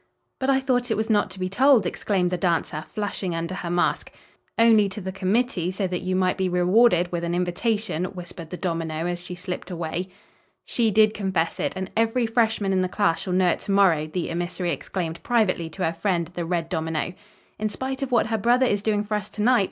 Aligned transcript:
"But 0.39 0.49
I 0.49 0.59
thought 0.59 0.89
it 0.89 0.97
was 0.97 1.11
not 1.11 1.29
to 1.29 1.39
be 1.39 1.47
told," 1.47 1.85
exclaimed 1.85 2.31
the 2.31 2.35
dancer, 2.37 2.85
flushing 2.91 3.35
under 3.35 3.53
her 3.53 3.69
mask. 3.69 4.11
"Only 4.57 4.89
to 4.89 4.99
the 4.99 5.11
committee 5.11 5.69
so 5.69 5.85
that 5.85 6.01
you 6.01 6.15
might 6.15 6.37
be 6.39 6.49
rewarded 6.49 7.11
with 7.11 7.23
an 7.23 7.35
invitation," 7.35 8.05
whispered 8.05 8.49
the 8.49 8.57
domino, 8.57 9.05
as 9.05 9.23
she 9.23 9.35
slipped 9.35 9.69
away. 9.69 10.09
"She 10.65 10.89
did 10.89 11.13
confess 11.13 11.59
it, 11.59 11.73
and 11.75 11.91
every 11.95 12.25
freshman 12.25 12.73
in 12.73 12.81
the 12.81 12.89
class 12.89 13.19
shall 13.21 13.33
know 13.33 13.49
it 13.49 13.59
to 13.59 13.71
morrow!" 13.71 14.07
the 14.07 14.31
emissary 14.31 14.71
exclaimed 14.71 15.21
privately 15.21 15.69
to 15.69 15.83
her 15.85 15.93
friend, 15.93 16.25
the 16.33 16.45
red 16.47 16.67
domino. 16.67 17.13
"In 17.59 17.69
spite 17.69 18.01
of 18.01 18.11
what 18.11 18.25
her 18.25 18.39
brother 18.39 18.65
is 18.65 18.81
doing 18.81 19.03
for 19.03 19.13
us 19.13 19.29
to 19.29 19.43
night?" 19.43 19.59